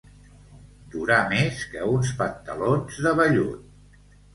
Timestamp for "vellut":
3.25-4.15